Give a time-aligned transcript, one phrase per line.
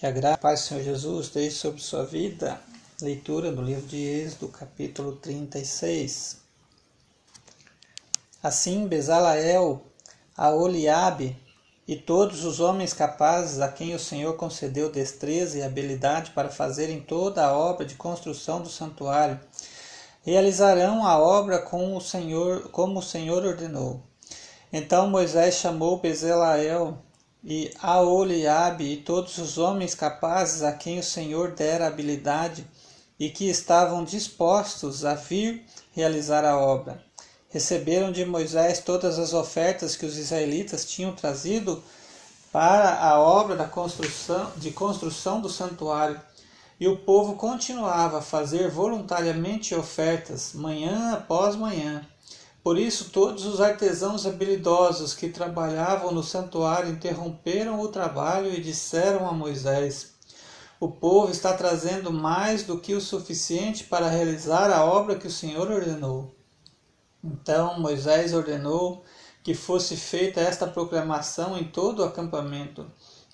[0.00, 2.58] Que a graça, Pai Senhor Jesus, esteja sobre sua vida.
[3.02, 6.38] Leitura do livro de Êxodo, capítulo 36.
[8.42, 9.82] Assim, Bezalael,
[10.34, 11.36] Aoliabe
[11.86, 17.02] e todos os homens capazes a quem o Senhor concedeu destreza e habilidade para fazerem
[17.02, 19.38] toda a obra de construção do santuário,
[20.24, 24.02] realizarão a obra com o Senhor, como o Senhor ordenou.
[24.72, 26.96] Então Moisés chamou Bezalael
[27.42, 32.66] e Aoliabe e todos os homens capazes a quem o Senhor dera habilidade
[33.18, 37.02] e que estavam dispostos a vir realizar a obra.
[37.48, 41.82] Receberam de Moisés todas as ofertas que os israelitas tinham trazido
[42.52, 46.20] para a obra da construção, de construção do santuário,
[46.78, 52.06] e o povo continuava a fazer voluntariamente ofertas, manhã após manhã,
[52.62, 59.26] por isso, todos os artesãos habilidosos que trabalhavam no santuário interromperam o trabalho e disseram
[59.26, 60.12] a Moisés:
[60.78, 65.32] O povo está trazendo mais do que o suficiente para realizar a obra que o
[65.32, 66.34] Senhor ordenou.
[67.24, 69.04] Então Moisés ordenou
[69.42, 72.86] que fosse feita esta proclamação em todo o acampamento.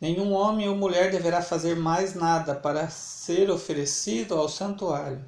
[0.00, 5.24] Nenhum homem ou mulher deverá fazer mais nada para ser oferecido ao santuário.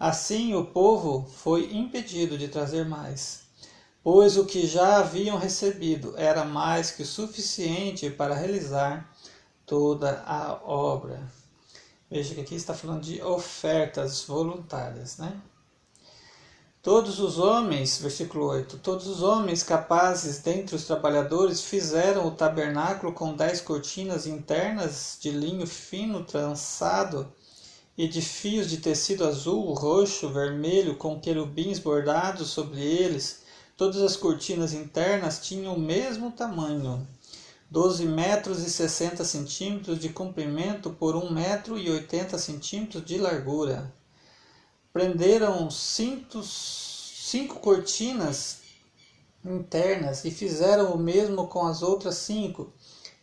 [0.00, 3.42] Assim o povo foi impedido de trazer mais,
[4.02, 9.14] pois o que já haviam recebido era mais que o suficiente para realizar
[9.66, 11.20] toda a obra.
[12.10, 15.38] Veja que aqui está falando de ofertas voluntárias, né?
[16.80, 23.12] Todos os homens, versículo 8, todos os homens capazes dentre os trabalhadores fizeram o tabernáculo
[23.12, 27.30] com dez cortinas internas de linho fino trançado
[27.96, 33.42] e de fios de tecido azul, roxo, vermelho, com querubins bordados sobre eles.
[33.76, 37.06] Todas as cortinas internas tinham o mesmo tamanho,
[37.70, 43.92] 12 metros e 60 centímetros de comprimento por 1 metro e 80 centímetros de largura.
[44.92, 48.58] Prenderam cinco, cinco cortinas
[49.44, 52.72] internas e fizeram o mesmo com as outras cinco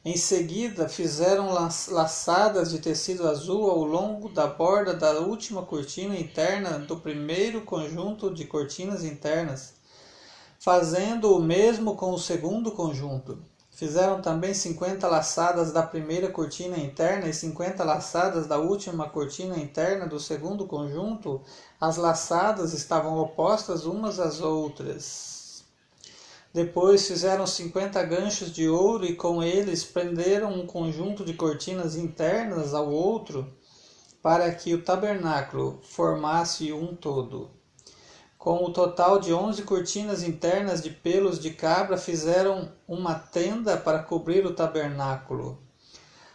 [0.09, 6.79] em seguida, fizeram laçadas de tecido azul ao longo da borda da última cortina interna
[6.79, 9.73] do primeiro conjunto de cortinas internas,
[10.59, 13.38] fazendo o mesmo com o segundo conjunto.
[13.69, 20.07] Fizeram também cinquenta laçadas da primeira cortina interna e cinquenta laçadas da última cortina interna
[20.07, 21.41] do segundo conjunto.
[21.79, 25.37] As laçadas estavam opostas umas às outras.
[26.57, 32.73] Depois fizeram cinquenta ganchos de ouro e com eles prenderam um conjunto de cortinas internas
[32.73, 33.47] ao outro,
[34.23, 37.51] para que o tabernáculo formasse um todo.
[38.40, 44.00] Com o total de onze cortinas internas de pelos de cabra, fizeram uma tenda para
[44.00, 45.59] cobrir o tabernáculo.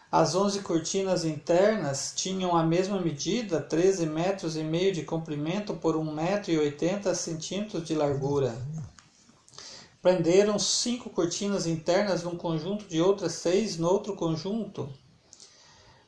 [0.08, 5.96] As onze cortinas internas tinham a mesma medida, treze metros e meio de comprimento por
[5.96, 8.54] um metro e oitenta centímetros de largura.
[10.02, 14.92] Prenderam cinco cortinas internas num conjunto de outras seis no outro conjunto.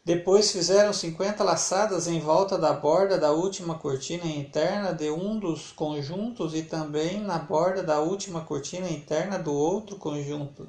[0.05, 5.71] Depois fizeram cinquenta laçadas em volta da borda da última cortina interna de um dos
[5.71, 10.69] conjuntos e também na borda da última cortina interna do outro conjunto.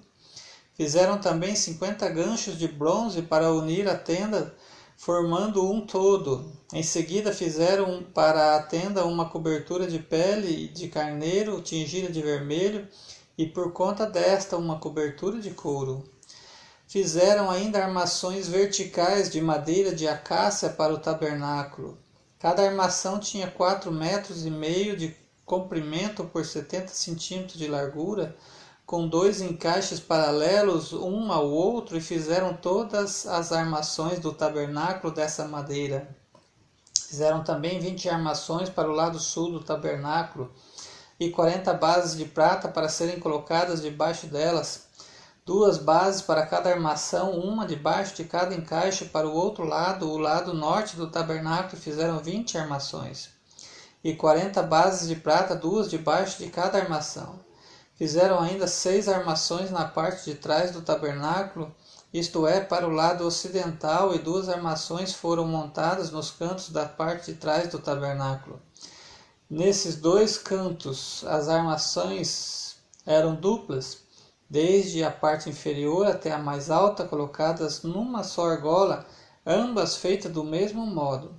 [0.76, 4.54] Fizeram também cinquenta ganchos de bronze para unir a tenda,
[4.98, 6.52] formando um todo.
[6.74, 12.88] Em seguida fizeram para a tenda uma cobertura de pele de carneiro tingida de vermelho
[13.38, 16.04] e por conta desta uma cobertura de couro.
[16.88, 21.98] Fizeram ainda armações verticais de madeira de acácia para o tabernáculo.
[22.40, 28.36] Cada armação tinha quatro metros e meio de comprimento por setenta centímetros de largura,
[28.86, 35.48] com dois encaixes paralelos um ao outro, e fizeram todas as armações do tabernáculo dessa
[35.48, 36.16] madeira.
[37.08, 40.52] Fizeram também vinte armações para o lado sul do tabernáculo,
[41.20, 44.88] e quarenta bases de prata para serem colocadas debaixo delas,
[45.46, 50.18] duas bases para cada armação, uma debaixo de cada encaixe para o outro lado, o
[50.18, 53.30] lado norte do tabernáculo, fizeram vinte armações,
[54.04, 57.45] e quarenta bases de prata, duas debaixo de cada armação.
[57.96, 61.74] Fizeram ainda seis armações na parte de trás do tabernáculo,
[62.14, 67.32] isto é, para o lado ocidental, e duas armações foram montadas nos cantos da parte
[67.32, 68.62] de trás do tabernáculo.
[69.50, 72.76] Nesses dois cantos, as armações
[73.06, 74.00] eram duplas,
[74.50, 79.06] desde a parte inferior até a mais alta, colocadas numa só argola,
[79.46, 81.34] ambas feitas do mesmo modo.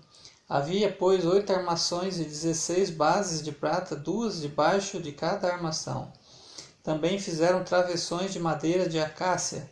[0.49, 6.13] Havia, pois, oito armações e dezesseis bases de prata, duas debaixo de cada armação.
[6.87, 9.69] Também fizeram travessões de madeira de acácia,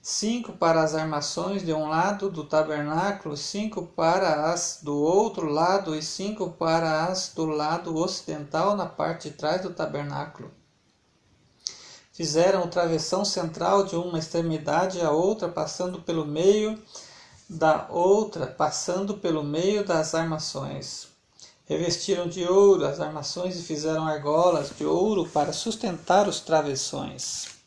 [0.00, 5.94] cinco para as armações de um lado do tabernáculo, cinco para as do outro lado
[5.94, 10.50] e cinco para as do lado ocidental na parte de trás do tabernáculo.
[12.14, 16.82] Fizeram o travessão central de uma extremidade à outra, passando pelo meio
[17.46, 21.17] da outra, passando pelo meio das armações.
[21.68, 27.58] Revestiram de ouro as armações e fizeram argolas de ouro para sustentar os travessões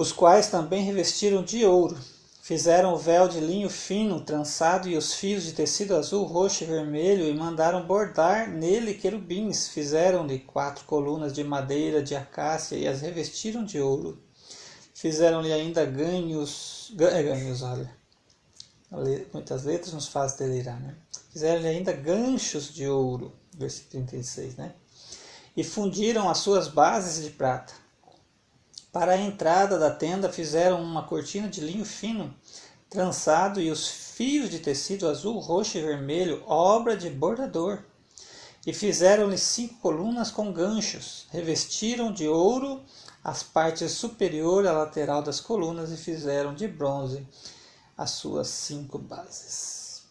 [0.00, 1.94] os quais também revestiram de ouro.
[2.42, 6.66] Fizeram o véu de linho fino, trançado, e os fios de tecido azul, roxo e
[6.66, 9.68] vermelho, e mandaram bordar nele querubins.
[9.68, 14.18] Fizeram-lhe quatro colunas de madeira de acácia e as revestiram de ouro.
[14.94, 16.92] Fizeram-lhe ainda ganhos.
[16.98, 17.99] É, ganhos, olha.
[19.32, 20.94] Muitas letras nos fazem delirar, né?
[21.32, 23.32] Fizeram-lhe ainda ganchos de ouro.
[23.56, 24.74] Versículo 36, né?
[25.56, 27.72] E fundiram as suas bases de prata
[28.92, 32.34] para a entrada da tenda fizeram uma cortina de linho fino,
[32.88, 37.84] trançado, e os fios de tecido azul, roxo e vermelho, obra de bordador.
[38.66, 42.82] E fizeram-lhe cinco colunas com ganchos, revestiram de ouro
[43.22, 47.26] as partes superior e lateral das colunas e fizeram de bronze
[48.00, 50.04] as suas cinco bases.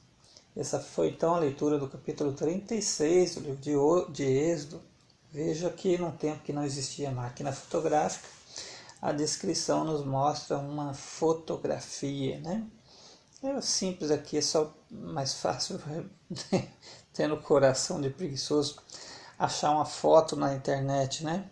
[0.56, 4.80] Essa foi então a leitura do capítulo 36 do livro de Êxodo.
[5.32, 8.28] Veja que num tempo que não existia máquina fotográfica,
[9.02, 12.64] a descrição nos mostra uma fotografia, né?
[13.42, 15.82] É simples aqui, é só mais fácil,
[17.12, 18.84] tendo coração de preguiçoso,
[19.40, 21.50] achar uma foto na internet, né?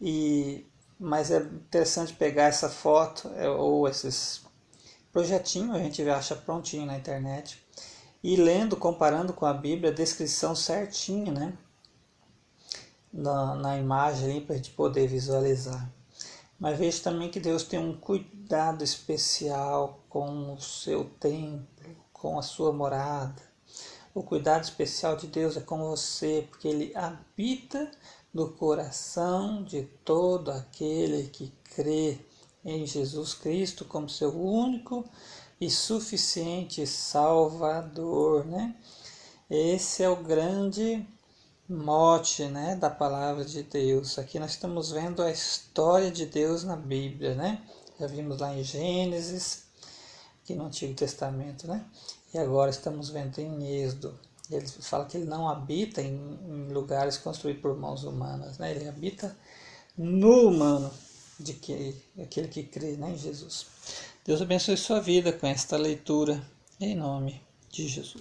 [0.00, 0.66] E,
[0.98, 4.47] mas é interessante pegar essa foto é, ou esses
[5.12, 7.62] projetinhos, a gente acha prontinho na internet,
[8.22, 11.56] e lendo, comparando com a Bíblia, a descrição certinha, né?
[13.12, 15.90] Na, na imagem para a gente poder visualizar.
[16.58, 22.42] Mas veja também que Deus tem um cuidado especial com o seu templo, com a
[22.42, 23.40] sua morada.
[24.12, 27.90] O cuidado especial de Deus é com você, porque Ele habita
[28.34, 32.18] no coração de todo aquele que crê
[32.64, 35.04] em Jesus Cristo como seu único
[35.60, 38.74] e suficiente Salvador, né?
[39.50, 41.06] Esse é o grande
[41.68, 44.18] mote né, da palavra de Deus.
[44.18, 47.62] Aqui nós estamos vendo a história de Deus na Bíblia, né?
[47.98, 49.64] Já vimos lá em Gênesis,
[50.42, 51.84] aqui no Antigo Testamento, né?
[52.32, 54.18] E agora estamos vendo em Êxodo.
[54.50, 58.70] Ele fala que ele não habita em, em lugares construídos por mãos humanas, né?
[58.70, 59.36] Ele habita
[59.96, 60.90] no humano,
[61.38, 63.66] de que aquele que crê né, em Jesus.
[64.24, 66.42] Deus abençoe sua vida com esta leitura,
[66.80, 67.40] em nome
[67.70, 68.16] de Jesus.